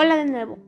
[0.00, 0.58] Hola de nuevo.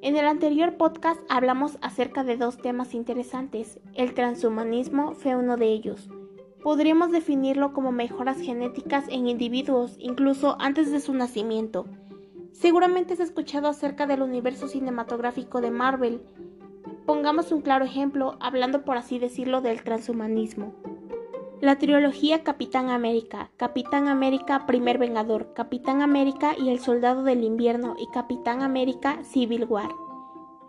[0.00, 3.78] En el anterior podcast hablamos acerca de dos temas interesantes.
[3.94, 6.10] El transhumanismo fue uno de ellos.
[6.64, 11.86] Podríamos definirlo como mejoras genéticas en individuos, incluso antes de su nacimiento.
[12.50, 16.20] Seguramente has escuchado acerca del universo cinematográfico de Marvel.
[17.06, 20.74] Pongamos un claro ejemplo, hablando por así decirlo del transhumanismo.
[21.62, 27.94] La trilogía Capitán América, Capitán América Primer Vengador, Capitán América y El Soldado del Invierno
[28.00, 29.88] y Capitán América Civil War.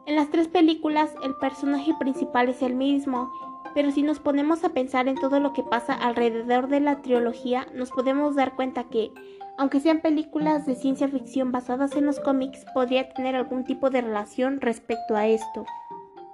[0.05, 3.31] En las tres películas el personaje principal es el mismo,
[3.73, 7.65] pero si nos ponemos a pensar en todo lo que pasa alrededor de la trilogía,
[7.73, 9.11] nos podemos dar cuenta que,
[9.57, 14.01] aunque sean películas de ciencia ficción basadas en los cómics, podría tener algún tipo de
[14.01, 15.65] relación respecto a esto.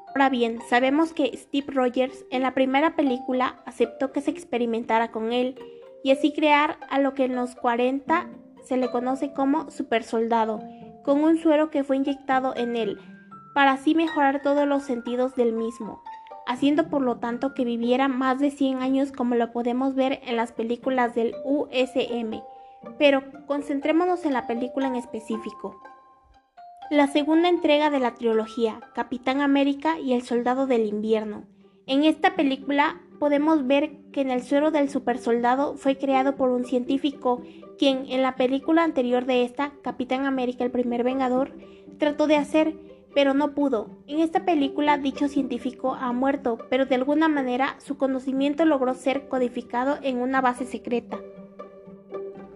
[0.09, 5.31] Ahora bien, sabemos que Steve Rogers en la primera película aceptó que se experimentara con
[5.31, 5.55] él
[6.03, 8.27] y así crear a lo que en los 40
[8.63, 10.61] se le conoce como supersoldado,
[11.03, 12.99] con un suero que fue inyectado en él,
[13.53, 16.01] para así mejorar todos los sentidos del mismo,
[16.47, 20.35] haciendo por lo tanto que viviera más de 100 años como lo podemos ver en
[20.35, 22.41] las películas del USM.
[22.97, 25.81] Pero concentrémonos en la película en específico.
[26.89, 31.43] La segunda entrega de la trilogía, Capitán América y el Soldado del Invierno.
[31.85, 36.65] En esta película podemos ver que en el suero del supersoldado fue creado por un
[36.65, 37.43] científico,
[37.77, 41.51] quien en la película anterior de esta, Capitán América el primer Vengador,
[41.99, 42.75] trató de hacer,
[43.13, 43.91] pero no pudo.
[44.07, 49.27] En esta película dicho científico ha muerto, pero de alguna manera su conocimiento logró ser
[49.27, 51.19] codificado en una base secreta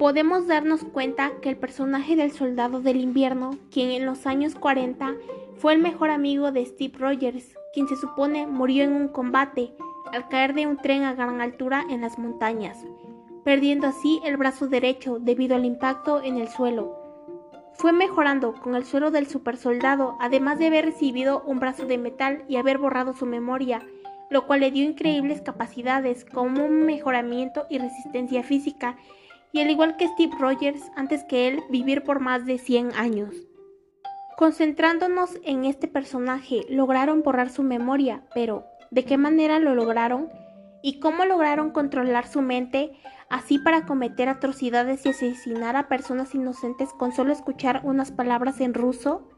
[0.03, 5.13] podemos darnos cuenta que el personaje del soldado del invierno, quien en los años 40
[5.55, 9.71] fue el mejor amigo de Steve Rogers, quien se supone murió en un combate
[10.11, 12.85] al caer de un tren a gran altura en las montañas,
[13.45, 16.99] perdiendo así el brazo derecho debido al impacto en el suelo.
[17.71, 22.44] Fue mejorando con el suelo del supersoldado, además de haber recibido un brazo de metal
[22.49, 23.81] y haber borrado su memoria,
[24.29, 28.97] lo cual le dio increíbles capacidades como un mejoramiento y resistencia física
[29.53, 33.36] y al igual que Steve Rogers, antes que él, vivir por más de 100 años.
[34.36, 40.30] Concentrándonos en este personaje, lograron borrar su memoria, pero ¿de qué manera lo lograron?
[40.81, 42.94] ¿Y cómo lograron controlar su mente
[43.30, 48.74] así para cometer atrocidades y asesinar a personas inocentes con solo escuchar unas palabras en
[48.74, 49.30] ruso?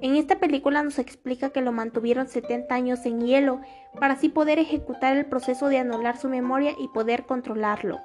[0.00, 3.60] En esta película nos explica que lo mantuvieron 70 años en hielo
[3.98, 7.98] para así poder ejecutar el proceso de anular su memoria y poder controlarlo.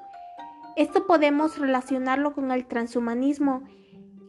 [0.75, 3.63] Esto podemos relacionarlo con el transhumanismo,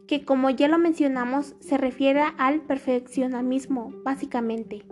[0.07, 4.85] que como ya lo mencionamos se refiere al perfeccionamismo, básicamente.